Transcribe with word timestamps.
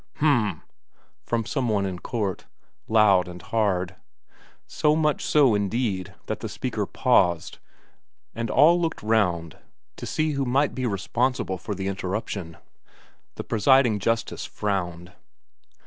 "H'm," 0.17 0.63
from 1.21 1.45
some 1.45 1.69
one 1.69 1.85
in 1.85 1.99
court. 1.99 2.47
Loud 2.87 3.27
and 3.27 3.39
hard 3.39 3.97
so 4.65 4.95
much 4.95 5.23
so, 5.23 5.53
indeed, 5.53 6.15
that 6.25 6.39
the 6.39 6.49
speaker 6.49 6.87
paused, 6.87 7.59
and 8.33 8.49
all 8.49 8.81
looked 8.81 9.03
round 9.03 9.59
to 9.97 10.07
see 10.07 10.31
who 10.31 10.43
might 10.43 10.73
be 10.73 10.87
responsible 10.87 11.59
for 11.59 11.75
the 11.75 11.85
interruption. 11.87 12.57
The 13.35 13.43
presiding 13.43 13.99
justice 13.99 14.43
frowned. 14.43 15.11